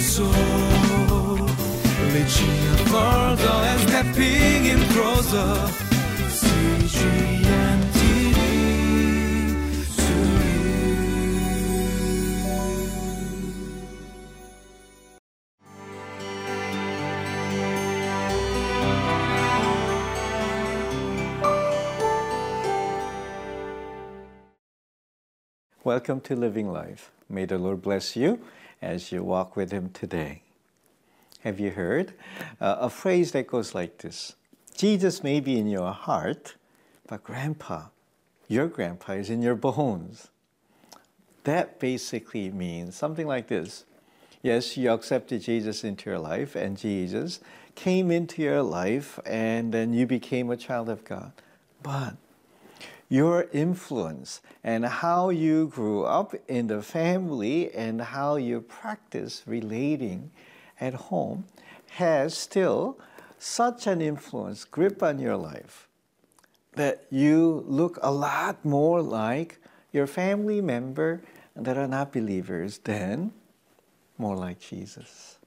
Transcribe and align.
soul. 0.00 0.26
Reaching 2.14 2.76
further 2.86 3.58
and 3.70 3.80
stepping 3.88 4.64
in 4.66 4.80
closer. 4.94 5.50
CGNTV 6.40 7.98
to 9.96 10.14
you. 10.44 10.98
Welcome 25.84 26.20
to 26.22 26.34
Living 26.34 26.72
Life. 26.72 27.10
May 27.28 27.44
the 27.44 27.58
Lord 27.58 27.82
bless 27.82 28.16
you 28.16 28.40
as 28.80 29.12
you 29.12 29.22
walk 29.22 29.56
with 29.56 29.70
Him 29.70 29.90
today. 29.90 30.42
Have 31.40 31.60
you 31.60 31.70
heard 31.70 32.14
uh, 32.60 32.76
a 32.80 32.90
phrase 32.90 33.32
that 33.32 33.46
goes 33.46 33.74
like 33.74 33.98
this 33.98 34.34
Jesus 34.76 35.22
may 35.22 35.40
be 35.40 35.58
in 35.58 35.66
your 35.66 35.92
heart, 35.92 36.54
but 37.06 37.24
grandpa, 37.24 37.86
your 38.48 38.66
grandpa 38.66 39.12
is 39.12 39.30
in 39.30 39.42
your 39.42 39.54
bones. 39.54 40.28
That 41.44 41.80
basically 41.80 42.50
means 42.50 42.94
something 42.94 43.26
like 43.26 43.48
this 43.48 43.84
Yes, 44.42 44.76
you 44.76 44.92
accepted 44.92 45.42
Jesus 45.42 45.82
into 45.82 46.10
your 46.10 46.18
life, 46.18 46.54
and 46.54 46.78
Jesus 46.78 47.40
came 47.74 48.10
into 48.10 48.42
your 48.42 48.62
life, 48.62 49.18
and 49.26 49.74
then 49.74 49.92
you 49.92 50.06
became 50.06 50.50
a 50.50 50.56
child 50.56 50.88
of 50.88 51.04
God. 51.04 51.32
But 51.82 52.16
your 53.08 53.46
influence 53.52 54.40
and 54.62 54.84
how 54.84 55.30
you 55.30 55.68
grew 55.68 56.04
up 56.04 56.34
in 56.46 56.66
the 56.66 56.82
family 56.82 57.72
and 57.72 58.00
how 58.00 58.36
you 58.36 58.60
practice 58.60 59.42
relating 59.46 60.30
at 60.80 60.94
home 60.94 61.44
has 61.92 62.36
still 62.36 62.98
such 63.38 63.86
an 63.86 64.00
influence, 64.00 64.64
grip 64.64 65.02
on 65.02 65.18
your 65.18 65.36
life 65.36 65.88
that 66.72 67.04
you 67.10 67.64
look 67.66 67.98
a 68.02 68.10
lot 68.10 68.64
more 68.64 69.02
like 69.02 69.58
your 69.92 70.06
family 70.06 70.60
member 70.60 71.20
that 71.56 71.76
are 71.76 71.88
not 71.88 72.12
believers 72.12 72.78
than 72.78 73.32
more 74.16 74.36
like 74.36 74.60
Jesus. 74.60 75.38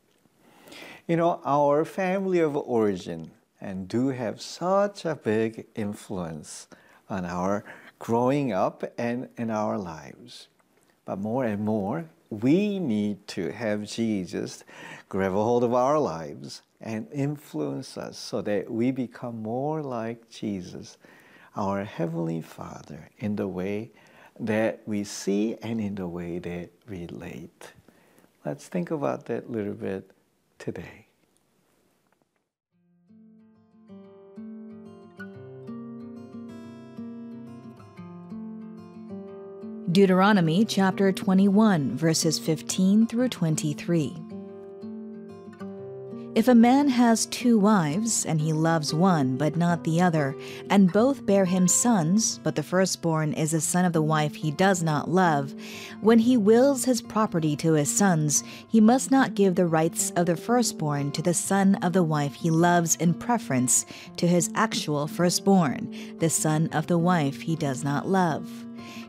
You 1.08 1.18
know, 1.18 1.42
our 1.46 1.86
family 1.86 2.40
of 2.40 2.56
origin 2.56 3.32
and 3.60 3.88
do 3.88 4.10
have 4.10 4.42
such 4.42 5.06
a 5.06 5.16
big 5.16 5.68
influence 5.76 6.68
on 7.12 7.26
our 7.26 7.64
growing 8.00 8.52
up 8.52 8.84
and 8.98 9.30
in 9.38 9.52
our 9.52 9.78
lives. 9.78 10.48
But 11.06 11.20
more 11.20 11.46
and 11.46 11.64
more, 11.64 12.10
we 12.30 12.80
need 12.80 13.28
to 13.28 13.52
have 13.52 13.84
Jesus 13.84 14.64
grab 15.10 15.34
a 15.34 15.44
hold 15.44 15.64
of 15.64 15.74
our 15.74 16.00
lives 16.00 16.62
and 16.80 17.08
influence 17.12 17.98
us 17.98 18.18
so 18.18 18.42
that 18.42 18.72
we 18.72 18.92
become 18.92 19.44
more 19.44 19.84
like 19.84 20.30
Jesus, 20.30 20.98
our 21.56 21.84
Heavenly 21.84 22.42
Father, 22.42 23.10
in 23.20 23.36
the 23.36 23.48
way 23.48 23.92
that 24.40 24.82
we 24.86 25.04
see 25.04 25.58
and 25.62 25.80
in 25.80 25.96
the 25.96 26.08
way 26.08 26.40
that 26.40 26.70
we 26.90 27.06
relate. 27.06 27.74
Let's 28.46 28.68
think 28.68 28.90
about 28.90 29.26
that 29.26 29.48
a 29.48 29.52
little 29.52 29.74
bit 29.74 30.10
today. 30.58 31.11
Deuteronomy 39.92 40.64
chapter 40.64 41.12
21, 41.12 41.98
verses 41.98 42.40
15 42.40 43.08
through 43.08 43.28
23. 43.28 44.16
If 46.34 46.48
a 46.48 46.56
man 46.56 46.88
has 46.88 47.26
two 47.26 47.60
wives, 47.60 48.26
and 48.26 48.40
he 48.40 48.54
loves 48.54 48.94
one 48.94 49.36
but 49.36 49.58
not 49.58 49.84
the 49.84 50.00
other, 50.00 50.34
and 50.70 50.94
both 50.94 51.26
bear 51.26 51.44
him 51.44 51.68
sons, 51.68 52.40
but 52.42 52.56
the 52.56 52.64
firstborn 52.64 53.34
is 53.34 53.54
a 53.54 53.60
son 53.60 53.84
of 53.84 53.92
the 53.92 54.02
wife 54.02 54.34
he 54.34 54.50
does 54.52 54.82
not 54.82 55.10
love, 55.10 55.54
when 56.00 56.20
he 56.20 56.38
wills 56.38 56.86
his 56.86 57.02
property 57.02 57.58
to 57.58 57.74
his 57.74 57.92
sons, 57.92 58.46
he 58.70 58.80
must 58.80 59.12
not 59.12 59.36
give 59.36 59.56
the 59.56 59.68
rights 59.68 60.12
of 60.12 60.26
the 60.26 60.38
firstborn 60.38 61.12
to 61.12 61.22
the 61.22 61.34
son 61.34 61.76
of 61.84 61.92
the 61.92 62.04
wife 62.04 62.36
he 62.36 62.50
loves 62.50 62.96
in 62.96 63.14
preference 63.14 63.86
to 64.16 64.26
his 64.26 64.50
actual 64.56 65.06
firstborn, 65.06 65.94
the 66.20 66.30
son 66.30 66.70
of 66.72 66.88
the 66.88 66.98
wife 66.98 67.42
he 67.42 67.58
does 67.58 67.84
not 67.84 68.08
love 68.08 68.50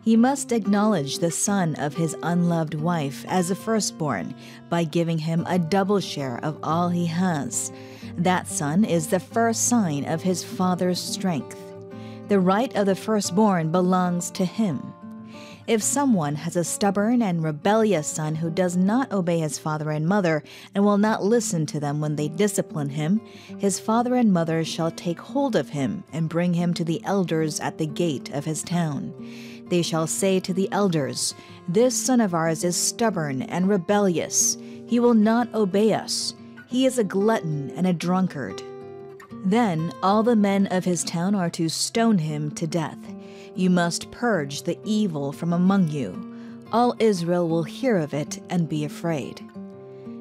he 0.03 0.17
must 0.17 0.53
acknowledge 0.53 1.19
the 1.19 1.31
son 1.31 1.75
of 1.77 1.95
his 1.95 2.17
unloved 2.23 2.75
wife 2.75 3.25
as 3.29 3.51
a 3.51 3.55
firstborn 3.55 4.35
by 4.69 4.85
giving 4.85 5.19
him 5.19 5.45
a 5.49 5.59
double 5.59 6.01
share 6.01 6.39
of 6.43 6.59
all 6.63 6.89
he 6.89 7.07
has. 7.07 7.73
That 8.17 8.49
son 8.49 8.85
is 8.85 9.07
the 9.07 9.21
first 9.21 9.69
sign 9.69 10.05
of 10.05 10.23
his 10.23 10.43
father's 10.43 11.01
strength. 11.01 11.59
The 12.29 12.41
right 12.41 12.75
of 12.77 12.87
the 12.87 12.95
firstborn 12.95 13.71
belongs 13.71 14.31
to 14.33 14.45
him. 14.45 14.93
If 15.67 15.81
someone 15.81 16.35
has 16.35 16.57
a 16.57 16.65
stubborn 16.65 17.23
and 17.23 17.43
rebellious 17.43 18.09
son 18.09 18.35
who 18.35 18.51
does 18.51 18.77
not 18.77 19.13
obey 19.13 19.39
his 19.39 19.59
father 19.59 19.91
and 19.91 20.09
mother 20.09 20.43
and 20.75 20.85
will 20.85 20.99
not 20.99 21.23
listen 21.23 21.67
to 21.67 21.79
them 21.79 22.01
when 22.01 22.17
they 22.17 22.27
discipline 22.27 22.89
him, 22.89 23.21
his 23.59 23.79
father 23.79 24.17
and 24.17 24.33
mother 24.33 24.65
shall 24.65 24.91
take 24.91 25.21
hold 25.21 25.55
of 25.55 25.69
him 25.69 26.03
and 26.13 26.29
bring 26.29 26.55
him 26.55 26.75
to 26.75 26.85
the 26.85 27.03
elders 27.05 27.61
at 27.61 27.79
the 27.79 27.87
gate 27.87 28.29
of 28.31 28.45
his 28.45 28.65
town. 28.65 29.15
They 29.73 29.81
shall 29.81 30.07
say 30.07 30.39
to 30.41 30.53
the 30.53 30.71
elders, 30.71 31.35
This 31.67 31.97
son 31.97 32.21
of 32.21 32.35
ours 32.35 32.63
is 32.63 32.77
stubborn 32.77 33.41
and 33.41 33.67
rebellious. 33.67 34.59
He 34.87 35.01
will 35.01 35.15
not 35.15 35.55
obey 35.55 35.95
us. 35.95 36.35
He 36.69 36.85
is 36.85 36.99
a 36.99 37.05
glutton 37.05 37.71
and 37.71 37.87
a 37.87 37.95
drunkard. 37.95 38.63
Then 39.47 39.91
all 40.03 40.23
the 40.23 40.37
men 40.37 40.67
of 40.67 40.85
his 40.85 41.03
town 41.03 41.35
are 41.35 41.49
to 41.49 41.71
stone 41.71 42.19
him 42.19 42.51
to 42.51 42.67
death. 42.67 42.99
You 43.55 43.71
must 43.71 44.11
purge 44.11 44.65
the 44.65 44.79
evil 44.85 45.33
from 45.33 45.55
among 45.55 45.89
you. 45.89 46.37
All 46.71 46.95
Israel 46.99 47.49
will 47.49 47.65
hear 47.65 47.97
of 47.97 48.13
it 48.13 48.43
and 48.51 48.69
be 48.69 48.85
afraid. 48.85 49.41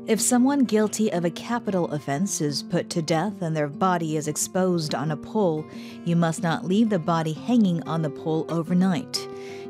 If 0.08 0.20
someone 0.20 0.64
guilty 0.64 1.12
of 1.12 1.26
a 1.26 1.30
capital 1.30 1.92
offense 1.92 2.42
is 2.42 2.64
put 2.64 2.90
to 2.90 3.04
death 3.04 3.44
and 3.44 3.56
their 3.56 3.68
body 3.68 4.18
is 4.18 4.28
exposed 4.28 4.96
on 4.96 5.12
a 5.12 5.16
pole, 5.16 5.64
you 6.06 6.16
must 6.16 6.42
not 6.42 6.66
leave 6.66 6.90
the 6.90 6.98
body 6.98 7.34
hanging 7.34 7.84
on 7.84 8.02
the 8.02 8.10
pole 8.10 8.46
overnight. 8.50 9.28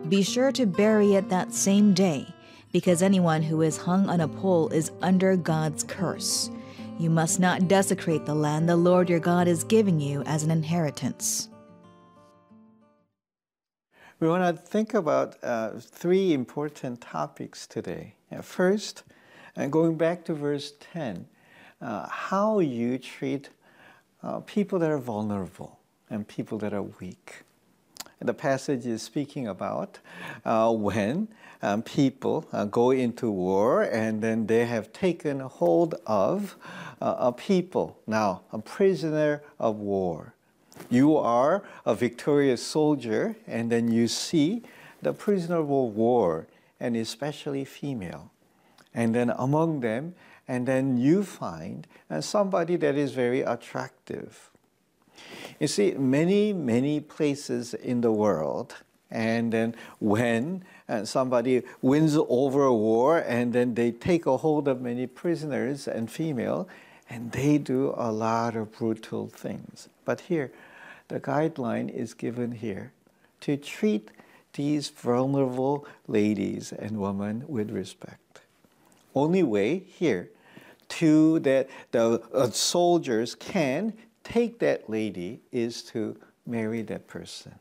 Be 0.07 0.23
sure 0.23 0.53
to 0.53 0.65
bury 0.65 1.15
it 1.15 1.27
that 1.27 1.53
same 1.53 1.93
day, 1.93 2.25
because 2.71 3.01
anyone 3.01 3.41
who 3.41 3.61
is 3.61 3.75
hung 3.75 4.09
on 4.09 4.21
a 4.21 4.27
pole 4.27 4.69
is 4.69 4.91
under 5.01 5.35
God's 5.35 5.83
curse. 5.83 6.49
You 6.97 7.09
must 7.09 7.39
not 7.41 7.67
desecrate 7.67 8.25
the 8.25 8.33
land 8.33 8.69
the 8.69 8.77
Lord 8.77 9.09
your 9.09 9.19
God 9.19 9.49
is 9.49 9.65
giving 9.65 9.99
you 9.99 10.23
as 10.23 10.43
an 10.43 10.51
inheritance. 10.51 11.49
We 14.21 14.29
want 14.29 14.55
to 14.55 14.61
think 14.63 14.93
about 14.93 15.35
uh, 15.43 15.71
three 15.79 16.31
important 16.31 17.01
topics 17.01 17.67
today. 17.67 18.15
First, 18.41 19.03
and 19.56 19.72
going 19.72 19.95
back 19.95 20.23
to 20.25 20.34
verse 20.34 20.73
10, 20.94 21.25
uh, 21.81 22.07
how 22.07 22.59
you 22.59 22.97
treat 22.97 23.50
uh, 24.23 24.39
people 24.41 24.79
that 24.79 24.89
are 24.89 24.97
vulnerable 24.97 25.79
and 26.09 26.28
people 26.28 26.57
that 26.59 26.73
are 26.73 26.84
weak. 26.84 27.44
And 28.19 28.29
the 28.29 28.34
passage 28.34 28.85
is 28.85 29.01
speaking 29.01 29.47
about 29.47 29.97
uh, 30.45 30.72
when 30.72 31.28
um, 31.63 31.81
people 31.81 32.47
uh, 32.53 32.66
go 32.66 32.91
into 32.91 33.31
war 33.31 33.81
and 33.81 34.22
then 34.22 34.45
they 34.45 34.66
have 34.66 34.94
taken 34.94 35.40
hold 35.40 35.95
of 36.06 36.56
uh, 37.01 37.16
a 37.17 37.31
people, 37.31 38.00
now 38.06 38.41
a 38.51 38.59
prisoner 38.59 39.41
of 39.59 39.78
war. 39.78 40.35
You 40.90 41.17
are 41.17 41.63
a 41.85 41.95
victorious 41.95 42.61
soldier, 42.61 43.35
and 43.47 43.72
then 43.72 43.91
you 43.91 44.07
see 44.07 44.63
the 45.01 45.13
prisoner 45.13 45.57
of 45.57 45.67
war, 45.67 46.47
and 46.79 46.95
especially 46.95 47.66
female 47.66 48.31
and 48.94 49.16
then 49.16 49.29
among 49.32 49.79
them, 49.79 50.16
and 50.47 50.67
then 50.67 50.97
you 50.97 51.23
find 51.23 51.88
uh, 52.09 52.22
somebody 52.22 52.76
that 52.76 52.96
is 52.96 53.11
very 53.11 53.41
attractive. 53.41 54.49
You 55.59 55.67
see, 55.67 55.91
many, 55.93 56.53
many 56.53 56.99
places 56.99 57.73
in 57.73 58.02
the 58.02 58.11
world, 58.11 58.76
and 59.09 59.53
then 59.53 59.76
when 59.99 60.64
uh, 60.90 61.05
somebody 61.05 61.64
wins 61.82 62.17
over 62.17 62.64
a 62.64 62.73
war, 62.73 63.20
and 63.20 63.53
then 63.53 63.76
they 63.76 63.91
take 63.91 64.26
a 64.26 64.38
hold 64.38 64.67
of 64.67 64.82
many 64.82 65.08
prisoners 65.08 65.87
and 65.87 66.11
female, 66.11 66.67
and 67.09 67.32
they 67.32 67.58
do 67.58 67.94
a 67.96 68.11
lot 68.11 68.55
of 68.55 68.72
brutal 68.72 69.28
things. 69.28 69.90
But 70.05 70.22
here, 70.22 70.52
the 71.09 71.20
guideline 71.20 71.94
is 71.94 72.14
given 72.14 72.53
here 72.53 72.94
to 73.41 73.58
treat 73.58 74.11
these 74.53 74.90
vulnerable 74.90 75.85
ladies 76.08 76.72
and 76.72 76.99
women 76.99 77.44
with 77.47 77.70
respect 77.72 78.41
only 79.16 79.43
way 79.43 79.79
here 79.79 80.29
to 80.90 81.40
that 81.40 81.69
the 81.91 82.22
uh, 82.34 82.49
soldiers 82.49 83.35
can 83.35 83.93
take 84.23 84.59
that 84.59 84.90
lady 84.90 85.41
is 85.52 85.81
to 85.84 86.17
marry 86.46 86.81
that 86.84 87.08
person. 87.08 87.55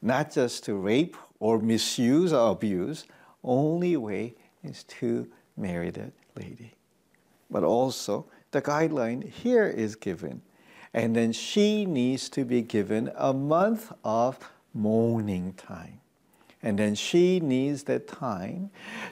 Not 0.00 0.32
just 0.32 0.64
to 0.64 0.74
rape 0.74 1.16
or 1.40 1.58
misuse 1.58 2.32
or 2.32 2.52
abuse, 2.52 3.04
only 3.42 3.96
way 3.96 4.34
is 4.62 4.84
to 4.84 5.28
marry 5.56 5.90
that 5.90 6.12
lady. 6.36 6.74
But 7.50 7.64
also, 7.64 8.26
the 8.50 8.62
guideline 8.62 9.28
here 9.28 9.66
is 9.66 9.96
given. 9.96 10.42
And 10.94 11.14
then 11.14 11.32
she 11.32 11.84
needs 11.84 12.28
to 12.30 12.44
be 12.44 12.62
given 12.62 13.10
a 13.16 13.32
month 13.32 13.92
of 14.04 14.38
mourning 14.72 15.54
time. 15.54 16.00
And 16.62 16.78
then 16.78 16.94
she 16.94 17.40
needs 17.40 17.84
that 17.84 18.08
time 18.08 18.70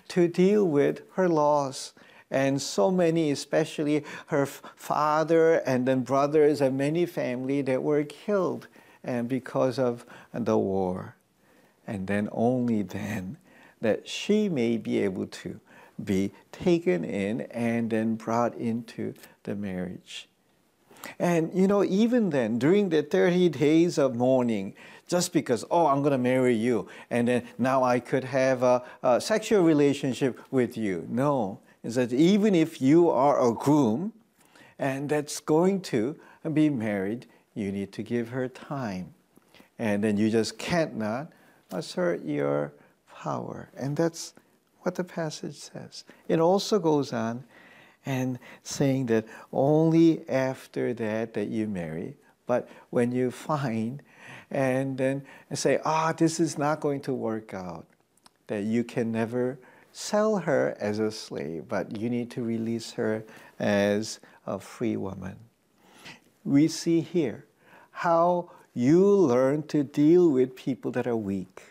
to 0.08 0.28
deal 0.28 0.66
with 0.66 1.02
her 1.14 1.28
loss. 1.28 1.92
And 2.30 2.60
so 2.60 2.90
many, 2.90 3.30
especially 3.30 4.04
her 4.26 4.46
father 4.46 5.54
and 5.58 5.86
then 5.86 6.00
brothers 6.00 6.60
and 6.60 6.76
many 6.76 7.06
family 7.06 7.62
that 7.62 7.82
were 7.82 8.02
killed 8.02 8.66
and 9.04 9.28
because 9.28 9.78
of 9.78 10.04
the 10.34 10.58
war. 10.58 11.14
And 11.86 12.08
then 12.08 12.28
only 12.32 12.82
then 12.82 13.36
that 13.80 14.08
she 14.08 14.48
may 14.48 14.76
be 14.76 14.98
able 14.98 15.26
to 15.26 15.60
be 16.02 16.32
taken 16.50 17.04
in 17.04 17.42
and 17.42 17.90
then 17.90 18.16
brought 18.16 18.54
into 18.56 19.14
the 19.44 19.54
marriage. 19.54 20.28
And 21.18 21.50
you 21.54 21.68
know, 21.68 21.84
even 21.84 22.30
then, 22.30 22.58
during 22.58 22.88
the 22.88 23.02
30 23.02 23.50
days 23.50 23.98
of 23.98 24.16
mourning, 24.16 24.74
just 25.06 25.32
because, 25.32 25.64
oh, 25.70 25.86
I'm 25.86 26.00
going 26.00 26.12
to 26.12 26.18
marry 26.18 26.54
you, 26.54 26.88
and 27.10 27.28
then 27.28 27.46
now 27.58 27.84
I 27.84 28.00
could 28.00 28.24
have 28.24 28.62
a, 28.62 28.82
a 29.02 29.20
sexual 29.20 29.62
relationship 29.62 30.40
with 30.50 30.76
you. 30.76 31.06
No, 31.08 31.60
is 31.82 31.94
that 31.94 32.12
even 32.12 32.54
if 32.54 32.82
you 32.82 33.08
are 33.10 33.40
a 33.48 33.52
groom 33.54 34.12
and 34.78 35.08
that's 35.08 35.40
going 35.40 35.80
to 35.82 36.16
be 36.52 36.68
married, 36.68 37.26
you 37.54 37.70
need 37.72 37.92
to 37.92 38.02
give 38.02 38.28
her 38.28 38.48
time. 38.48 39.14
And 39.78 40.02
then 40.02 40.16
you 40.16 40.30
just 40.30 40.58
can't 40.58 40.96
not 40.96 41.32
assert 41.72 42.24
your 42.24 42.72
power. 43.14 43.70
And 43.76 43.96
that's 43.96 44.34
what 44.80 44.94
the 44.94 45.04
passage 45.04 45.56
says. 45.56 46.04
It 46.28 46.40
also 46.40 46.78
goes 46.78 47.12
on 47.12 47.44
and 48.04 48.38
saying 48.62 49.06
that 49.06 49.24
only 49.52 50.28
after 50.28 50.94
that 50.94 51.34
that 51.34 51.48
you 51.48 51.66
marry, 51.66 52.16
but 52.46 52.68
when 52.90 53.12
you 53.12 53.30
find 53.30 54.02
and 54.50 54.98
then 54.98 55.22
say, 55.52 55.80
ah, 55.84 56.12
this 56.12 56.38
is 56.40 56.56
not 56.58 56.80
going 56.80 57.00
to 57.02 57.12
work 57.12 57.54
out, 57.54 57.86
that 58.46 58.62
you 58.64 58.84
can 58.84 59.12
never 59.12 59.58
sell 59.92 60.38
her 60.38 60.76
as 60.78 60.98
a 60.98 61.10
slave, 61.10 61.68
but 61.68 61.98
you 61.98 62.10
need 62.10 62.30
to 62.30 62.42
release 62.42 62.92
her 62.92 63.24
as 63.58 64.20
a 64.46 64.58
free 64.58 64.96
woman. 64.96 65.36
We 66.44 66.68
see 66.68 67.00
here 67.00 67.46
how 67.90 68.50
you 68.74 69.04
learn 69.04 69.62
to 69.64 69.82
deal 69.82 70.30
with 70.30 70.54
people 70.54 70.90
that 70.92 71.06
are 71.06 71.16
weak 71.16 71.62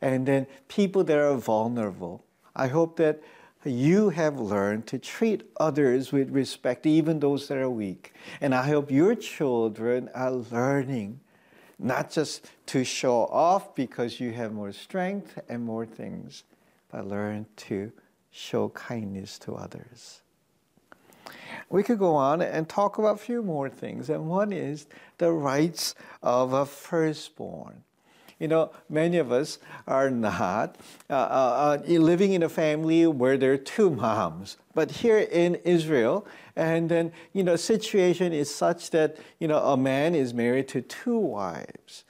and 0.00 0.26
then 0.26 0.46
people 0.66 1.04
that 1.04 1.18
are 1.18 1.36
vulnerable. 1.36 2.24
I 2.56 2.66
hope 2.68 2.96
that 2.96 3.22
you 3.64 4.08
have 4.10 4.40
learned 4.40 4.86
to 4.88 4.98
treat 4.98 5.48
others 5.60 6.10
with 6.10 6.30
respect, 6.30 6.84
even 6.86 7.20
those 7.20 7.46
that 7.48 7.58
are 7.58 7.70
weak. 7.70 8.12
And 8.40 8.54
I 8.54 8.66
hope 8.66 8.90
your 8.90 9.14
children 9.14 10.10
are 10.14 10.32
learning 10.32 11.20
not 11.82 12.10
just 12.10 12.46
to 12.66 12.84
show 12.84 13.26
off 13.26 13.74
because 13.74 14.20
you 14.20 14.32
have 14.32 14.52
more 14.52 14.72
strength 14.72 15.38
and 15.48 15.64
more 15.64 15.86
things, 15.86 16.44
but 16.90 17.06
learn 17.06 17.46
to 17.56 17.92
show 18.30 18.68
kindness 18.70 19.38
to 19.40 19.54
others. 19.54 20.22
We 21.68 21.82
could 21.82 21.98
go 21.98 22.14
on 22.14 22.42
and 22.42 22.68
talk 22.68 22.98
about 22.98 23.16
a 23.16 23.18
few 23.18 23.42
more 23.42 23.68
things, 23.68 24.10
and 24.10 24.28
one 24.28 24.52
is 24.52 24.86
the 25.18 25.32
rights 25.32 25.94
of 26.22 26.52
a 26.52 26.66
firstborn. 26.66 27.84
You 28.42 28.48
know, 28.48 28.72
many 28.90 29.18
of 29.18 29.30
us 29.30 29.60
are 29.86 30.10
not 30.10 30.74
uh, 31.08 31.12
uh, 31.12 31.78
uh, 31.86 31.86
living 31.86 32.32
in 32.32 32.42
a 32.42 32.48
family 32.48 33.06
where 33.06 33.38
there 33.38 33.52
are 33.52 33.56
two 33.56 33.88
moms. 33.88 34.56
But 34.74 34.90
here 34.90 35.18
in 35.18 35.60
Israel, 35.64 36.26
and 36.56 36.88
then, 36.88 37.12
you 37.32 37.44
know, 37.44 37.54
situation 37.54 38.32
is 38.32 38.52
such 38.52 38.90
that, 38.90 39.16
you 39.38 39.46
know, 39.46 39.58
a 39.58 39.76
man 39.76 40.16
is 40.16 40.34
married 40.34 40.66
to 40.70 40.82
two 40.82 41.16
wives. 41.16 42.02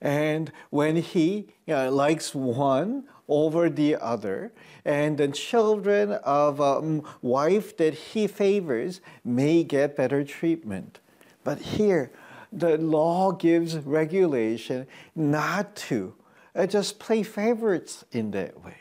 And 0.00 0.50
when 0.70 0.96
he 0.96 1.54
you 1.66 1.74
know, 1.74 1.88
likes 1.92 2.34
one 2.34 3.04
over 3.28 3.70
the 3.70 3.94
other, 3.94 4.50
and 4.84 5.16
the 5.16 5.28
children 5.28 6.14
of 6.24 6.58
a 6.58 6.78
um, 6.78 7.04
wife 7.22 7.76
that 7.76 7.94
he 7.94 8.26
favors 8.26 9.00
may 9.24 9.62
get 9.62 9.94
better 9.94 10.24
treatment. 10.24 10.98
But 11.44 11.60
here, 11.60 12.10
the 12.56 12.78
law 12.78 13.32
gives 13.32 13.76
regulation 13.76 14.86
not 15.14 15.76
to 15.76 16.14
uh, 16.54 16.66
just 16.66 16.98
play 16.98 17.22
favorites 17.22 18.04
in 18.12 18.30
that 18.32 18.64
way. 18.64 18.76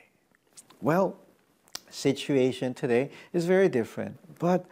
Well, 0.81 1.18
situation 1.89 2.74
today 2.74 3.10
is 3.33 3.45
very 3.45 3.69
different. 3.69 4.18
But 4.39 4.66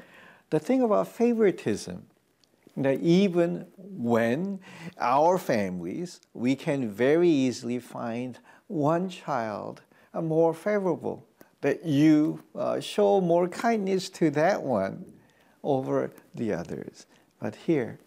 the 0.49 0.59
thing 0.59 0.81
about 0.81 1.07
favoritism, 1.07 2.05
that 2.77 2.99
even 3.01 3.67
when 3.77 4.59
our 4.99 5.37
families, 5.37 6.21
we 6.33 6.55
can 6.55 6.89
very 6.89 7.29
easily 7.29 7.79
find 7.79 8.39
one 8.67 9.09
child 9.09 9.81
more 10.13 10.53
favorable, 10.53 11.25
that 11.61 11.85
you 11.85 12.43
uh, 12.55 12.79
show 12.79 13.21
more 13.21 13.47
kindness 13.47 14.09
to 14.09 14.29
that 14.31 14.61
one 14.61 15.05
over 15.63 16.11
the 16.35 16.53
others. 16.53 17.05
But 17.39 17.55
here, 17.55 17.99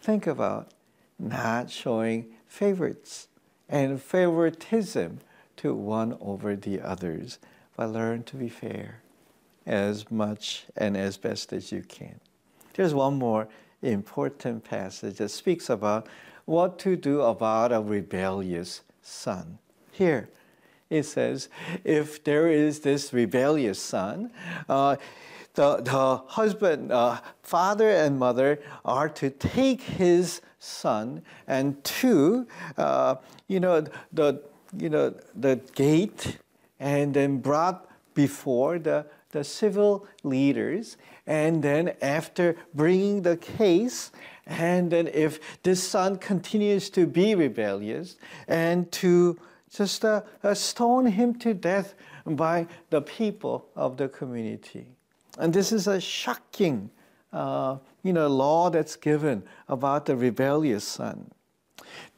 think 0.00 0.26
about 0.26 0.70
not 1.18 1.70
showing 1.70 2.26
favorites 2.46 3.28
and 3.68 4.02
favoritism 4.02 5.20
to 5.56 5.74
one 5.74 6.16
over 6.20 6.56
the 6.56 6.80
others, 6.80 7.38
but 7.76 7.90
learn 7.90 8.22
to 8.24 8.36
be 8.36 8.48
fair 8.48 9.02
as 9.66 10.10
much 10.10 10.64
and 10.76 10.96
as 10.96 11.16
best 11.16 11.52
as 11.52 11.70
you 11.70 11.82
can. 11.82 12.18
There's 12.74 12.94
one 12.94 13.18
more 13.18 13.48
important 13.82 14.64
passage 14.64 15.18
that 15.18 15.28
speaks 15.28 15.68
about 15.68 16.06
what 16.44 16.78
to 16.80 16.96
do 16.96 17.20
about 17.20 17.72
a 17.72 17.80
rebellious 17.80 18.80
son. 19.02 19.58
Here, 19.92 20.28
it 20.88 21.04
says, 21.04 21.48
if 21.84 22.24
there 22.24 22.48
is 22.48 22.80
this 22.80 23.12
rebellious 23.12 23.80
son, 23.80 24.32
uh, 24.68 24.96
the, 25.54 25.76
the 25.76 26.16
husband, 26.28 26.92
uh, 26.92 27.20
father 27.42 27.90
and 27.90 28.18
mother 28.18 28.60
are 28.84 29.08
to 29.08 29.30
take 29.30 29.82
his 29.82 30.40
son 30.58 31.22
and 31.46 31.82
to, 31.84 32.46
uh, 32.76 33.16
you 33.48 33.60
know, 33.60 33.84
the, 34.12 34.42
you 34.76 34.88
know, 34.88 35.14
the 35.34 35.60
gate 35.74 36.38
and 36.78 37.14
then 37.14 37.38
brought 37.38 37.88
before 38.14 38.78
the, 38.78 39.06
the 39.30 39.42
civil 39.42 40.06
leaders. 40.22 40.96
And 41.26 41.62
then 41.62 41.94
after 42.00 42.56
bringing 42.74 43.22
the 43.22 43.36
case, 43.36 44.12
and 44.46 44.90
then 44.90 45.08
if 45.08 45.62
this 45.62 45.82
son 45.82 46.18
continues 46.18 46.90
to 46.90 47.06
be 47.06 47.34
rebellious 47.34 48.16
and 48.48 48.90
to 48.92 49.38
just 49.72 50.04
uh, 50.04 50.22
stone 50.54 51.06
him 51.06 51.34
to 51.36 51.54
death 51.54 51.94
by 52.26 52.66
the 52.90 53.00
people 53.00 53.68
of 53.76 53.96
the 53.96 54.08
community. 54.08 54.96
And 55.38 55.52
this 55.52 55.72
is 55.72 55.86
a 55.86 56.00
shocking, 56.00 56.90
uh, 57.32 57.78
you 58.02 58.12
know, 58.12 58.28
law 58.28 58.70
that's 58.70 58.96
given 58.96 59.42
about 59.68 60.06
the 60.06 60.16
rebellious 60.16 60.84
son. 60.84 61.30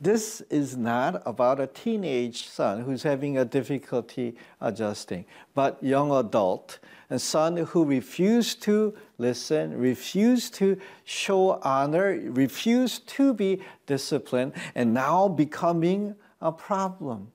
This 0.00 0.40
is 0.42 0.76
not 0.76 1.22
about 1.24 1.60
a 1.60 1.66
teenage 1.66 2.48
son 2.48 2.82
who's 2.82 3.02
having 3.02 3.38
a 3.38 3.44
difficulty 3.44 4.36
adjusting, 4.60 5.24
but 5.54 5.82
young 5.82 6.10
adult, 6.12 6.78
a 7.10 7.18
son 7.18 7.56
who 7.56 7.84
refused 7.84 8.62
to 8.62 8.94
listen, 9.18 9.78
refused 9.78 10.54
to 10.54 10.78
show 11.04 11.60
honor, 11.62 12.18
refused 12.24 13.06
to 13.08 13.32
be 13.32 13.62
disciplined, 13.86 14.52
and 14.74 14.92
now 14.92 15.28
becoming 15.28 16.16
a 16.40 16.50
problem. 16.50 17.30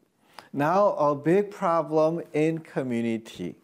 Now 0.51 0.93
a 0.93 1.15
big 1.15 1.51
problem 1.51 2.21
in 2.33 2.59
community. 2.59 3.55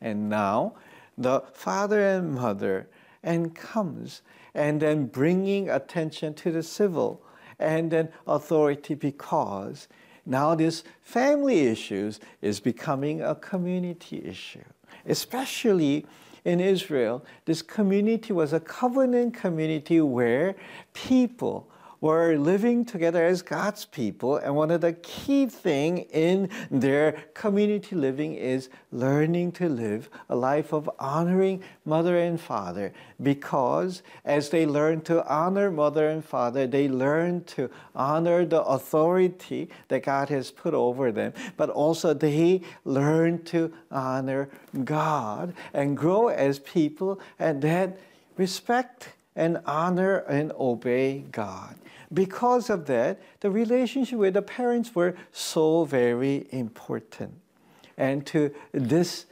And 0.00 0.28
now 0.28 0.74
the 1.16 1.42
father 1.52 2.00
and 2.00 2.34
mother 2.34 2.88
and 3.22 3.54
comes 3.54 4.22
and 4.54 4.80
then 4.80 5.06
bringing 5.06 5.68
attention 5.68 6.34
to 6.34 6.50
the 6.50 6.62
civil 6.62 7.22
and 7.58 7.90
then 7.90 8.08
authority 8.26 8.94
because 8.94 9.88
now 10.26 10.54
this 10.54 10.82
family 11.02 11.60
issues 11.66 12.20
is 12.40 12.60
becoming 12.60 13.20
a 13.20 13.34
community 13.34 14.22
issue. 14.24 14.64
Especially 15.06 16.06
in 16.44 16.58
Israel 16.60 17.24
this 17.44 17.62
community 17.62 18.32
was 18.32 18.52
a 18.52 18.60
covenant 18.60 19.34
community 19.34 20.00
where 20.00 20.54
people 20.94 21.69
were 22.00 22.36
living 22.36 22.84
together 22.84 23.24
as 23.24 23.42
God's 23.42 23.84
people, 23.84 24.36
and 24.36 24.54
one 24.56 24.70
of 24.70 24.80
the 24.80 24.94
key 24.94 25.46
thing 25.46 25.98
in 25.98 26.48
their 26.70 27.12
community 27.34 27.94
living 27.94 28.34
is 28.34 28.68
learning 28.90 29.52
to 29.52 29.68
live 29.68 30.08
a 30.28 30.36
life 30.36 30.72
of 30.72 30.88
honoring 30.98 31.62
mother 31.84 32.18
and 32.18 32.40
father. 32.40 32.92
Because 33.22 34.02
as 34.24 34.48
they 34.48 34.64
learn 34.64 35.02
to 35.02 35.26
honor 35.26 35.70
mother 35.70 36.08
and 36.08 36.24
father, 36.24 36.66
they 36.66 36.88
learn 36.88 37.44
to 37.44 37.70
honor 37.94 38.46
the 38.46 38.62
authority 38.62 39.68
that 39.88 40.02
God 40.02 40.28
has 40.30 40.50
put 40.50 40.74
over 40.74 41.12
them, 41.12 41.34
but 41.56 41.68
also 41.68 42.14
they 42.14 42.62
learn 42.84 43.42
to 43.44 43.72
honor 43.90 44.48
God 44.84 45.54
and 45.74 45.96
grow 45.96 46.28
as 46.28 46.58
people 46.60 47.20
and 47.38 47.60
that 47.62 47.98
respect 48.36 49.10
and 49.36 49.60
honor 49.66 50.18
and 50.18 50.52
obey 50.52 51.24
God. 51.30 51.76
Because 52.12 52.70
of 52.70 52.86
that, 52.86 53.20
the 53.40 53.50
relationship 53.50 54.18
with 54.18 54.34
the 54.34 54.42
parents 54.42 54.94
were 54.94 55.14
so 55.30 55.84
very 55.84 56.48
important. 56.50 57.34
And 57.96 58.26
to 58.26 58.52
this 58.72 59.26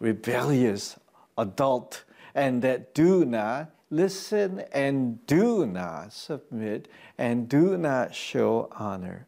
rebellious 0.00 0.98
adult 1.36 2.04
and 2.34 2.62
that 2.62 2.94
do 2.94 3.24
not 3.24 3.70
listen 3.90 4.60
and 4.72 5.24
do 5.26 5.66
not 5.66 6.12
submit 6.12 6.88
and 7.16 7.48
do 7.48 7.76
not 7.76 8.14
show 8.14 8.68
honor. 8.72 9.26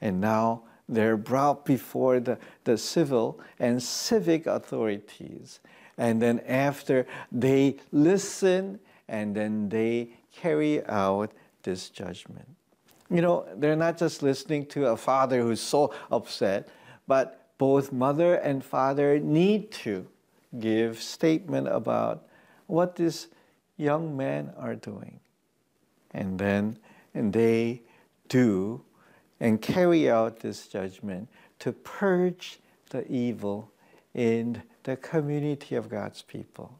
And 0.00 0.20
now 0.20 0.62
they're 0.88 1.16
brought 1.16 1.64
before 1.64 2.20
the, 2.20 2.38
the 2.64 2.76
civil 2.76 3.40
and 3.58 3.82
civic 3.82 4.46
authorities. 4.46 5.60
And 5.96 6.20
then 6.20 6.40
after 6.40 7.06
they 7.30 7.76
listen 7.92 8.80
and 9.12 9.36
then 9.36 9.68
they 9.68 10.08
carry 10.32 10.84
out 10.86 11.32
this 11.62 11.90
judgment. 11.90 12.48
You 13.10 13.20
know, 13.20 13.46
they're 13.56 13.76
not 13.76 13.98
just 13.98 14.22
listening 14.22 14.64
to 14.68 14.86
a 14.86 14.96
father 14.96 15.42
who's 15.42 15.60
so 15.60 15.94
upset, 16.10 16.68
but 17.06 17.50
both 17.58 17.92
mother 17.92 18.36
and 18.36 18.64
father 18.64 19.20
need 19.20 19.70
to 19.84 20.06
give 20.58 21.00
statement 21.00 21.68
about 21.68 22.26
what 22.66 22.96
this 22.96 23.28
young 23.76 24.16
men 24.16 24.50
are 24.56 24.74
doing. 24.74 25.20
And 26.12 26.38
then 26.38 26.78
and 27.12 27.34
they 27.34 27.82
do 28.28 28.82
and 29.40 29.60
carry 29.60 30.10
out 30.10 30.40
this 30.40 30.68
judgment 30.68 31.28
to 31.58 31.72
purge 31.72 32.60
the 32.88 33.06
evil 33.12 33.70
in 34.14 34.62
the 34.84 34.96
community 34.96 35.74
of 35.74 35.90
God's 35.90 36.22
people. 36.22 36.78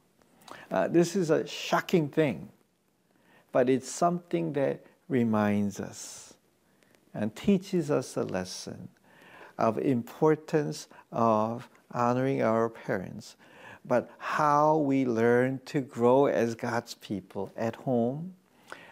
Uh, 0.72 0.88
this 0.88 1.14
is 1.14 1.28
a 1.28 1.46
shocking 1.46 2.08
thing, 2.08 2.48
but 3.52 3.68
it's 3.68 3.90
something 3.90 4.54
that 4.54 4.82
reminds 5.06 5.78
us 5.78 6.32
and 7.12 7.36
teaches 7.36 7.90
us 7.90 8.16
a 8.16 8.22
lesson 8.22 8.88
of 9.58 9.76
importance 9.76 10.88
of 11.12 11.68
honoring 11.92 12.40
our 12.40 12.70
parents, 12.70 13.36
but 13.84 14.10
how 14.16 14.78
we 14.78 15.04
learn 15.04 15.60
to 15.66 15.82
grow 15.82 16.24
as 16.24 16.54
God's 16.54 16.94
people 16.94 17.52
at 17.54 17.76
home, 17.76 18.34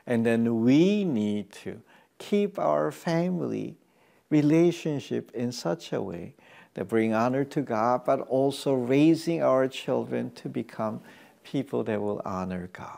and 0.07 0.27
then 0.27 0.63
we 0.63 1.03
need 1.03 1.51
to 1.53 1.81
keep 2.19 2.59
our 2.59 2.93
family 2.93 3.79
relationship 4.29 5.31
in 5.33 5.51
such 5.51 5.95
a 5.95 6.03
way 6.03 6.35
that 6.75 6.89
bring 6.89 7.15
honor 7.15 7.45
to 7.45 7.63
God, 7.63 8.05
but 8.05 8.21
also 8.21 8.75
raising 8.75 9.43
our 9.43 9.67
children 9.67 10.31
to 10.33 10.51
become 10.51 11.01
people 11.51 11.83
that 11.83 12.01
will 12.01 12.23
honor 12.25 12.71
God. 12.73 12.97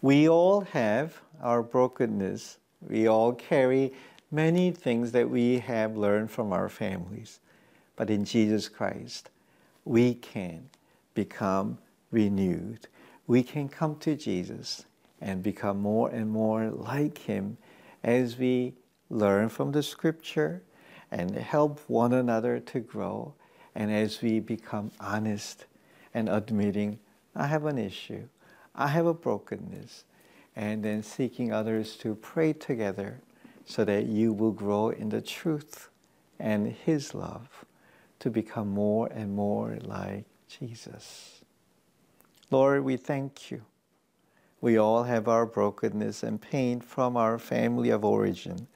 We 0.00 0.28
all 0.28 0.60
have 0.60 1.20
our 1.42 1.64
brokenness. 1.64 2.58
We 2.80 3.08
all 3.08 3.32
carry 3.32 3.92
many 4.30 4.70
things 4.70 5.10
that 5.10 5.28
we 5.28 5.58
have 5.58 5.96
learned 5.96 6.30
from 6.30 6.52
our 6.52 6.68
families. 6.68 7.40
But 7.96 8.08
in 8.08 8.24
Jesus 8.24 8.68
Christ, 8.68 9.30
we 9.84 10.14
can 10.14 10.70
become 11.14 11.78
renewed. 12.12 12.86
We 13.26 13.42
can 13.42 13.68
come 13.68 13.96
to 13.96 14.14
Jesus 14.14 14.84
and 15.20 15.42
become 15.42 15.78
more 15.78 16.08
and 16.08 16.30
more 16.30 16.70
like 16.70 17.18
Him 17.18 17.58
as 18.02 18.38
we 18.38 18.74
learn 19.08 19.48
from 19.48 19.72
the 19.72 19.82
Scripture 19.82 20.62
and 21.10 21.34
help 21.34 21.80
one 21.88 22.12
another 22.12 22.60
to 22.60 22.80
grow, 22.80 23.34
and 23.74 23.90
as 23.90 24.22
we 24.22 24.40
become 24.40 24.90
honest 25.00 25.66
and 26.14 26.28
admitting, 26.28 26.98
I 27.34 27.46
have 27.46 27.66
an 27.66 27.78
issue, 27.78 28.28
I 28.74 28.88
have 28.88 29.06
a 29.06 29.14
brokenness, 29.14 30.04
and 30.56 30.84
then 30.84 31.02
seeking 31.02 31.52
others 31.52 31.96
to 31.98 32.14
pray 32.14 32.52
together 32.52 33.20
so 33.64 33.84
that 33.84 34.06
you 34.06 34.32
will 34.32 34.52
grow 34.52 34.90
in 34.90 35.10
the 35.10 35.20
truth 35.20 35.88
and 36.38 36.68
His 36.68 37.14
love 37.14 37.64
to 38.20 38.30
become 38.30 38.68
more 38.68 39.08
and 39.08 39.34
more 39.34 39.78
like 39.82 40.24
Jesus. 40.48 41.42
Lord, 42.50 42.84
we 42.84 42.96
thank 42.96 43.50
you 43.50 43.62
we 44.60 44.76
all 44.76 45.04
have 45.04 45.28
our 45.28 45.46
brokenness 45.46 46.22
and 46.22 46.40
pain 46.40 46.80
from 46.80 47.16
our 47.16 47.38
family 47.38 47.90
of 47.90 48.04
origin, 48.04 48.66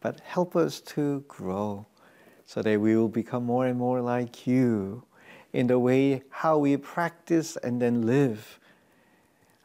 but 0.00 0.20
help 0.20 0.56
us 0.56 0.80
to 0.80 1.24
grow 1.28 1.86
so 2.46 2.62
that 2.62 2.80
we 2.80 2.96
will 2.96 3.08
become 3.08 3.44
more 3.44 3.66
and 3.66 3.78
more 3.78 4.00
like 4.00 4.46
you 4.46 5.04
in 5.52 5.66
the 5.66 5.78
way 5.78 6.22
how 6.30 6.58
we 6.58 6.76
practice 6.76 7.56
and 7.56 7.80
then 7.82 8.06
live 8.06 8.58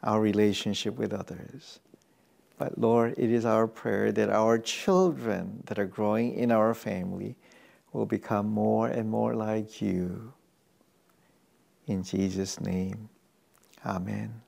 our 0.02 0.20
relationship 0.20 0.96
with 0.96 1.12
others. 1.12 1.80
But 2.58 2.78
Lord, 2.78 3.14
it 3.16 3.30
is 3.30 3.44
our 3.44 3.66
prayer 3.66 4.12
that 4.12 4.30
our 4.30 4.58
children 4.58 5.62
that 5.66 5.78
are 5.78 5.86
growing 5.86 6.34
in 6.34 6.50
our 6.50 6.74
family 6.74 7.36
will 7.92 8.06
become 8.06 8.48
more 8.48 8.88
and 8.88 9.08
more 9.10 9.34
like 9.34 9.80
you. 9.80 10.32
In 11.86 12.02
Jesus' 12.02 12.60
name, 12.60 13.08
Amen. 13.84 14.42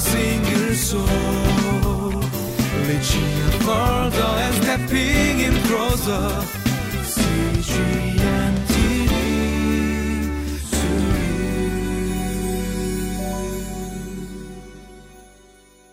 Single 0.00 0.74
soul 0.74 1.06
Reaching 2.88 3.50
further 3.66 4.30
and 4.44 4.54
stepping 4.62 5.40
in 5.40 5.54
closer 5.68 6.59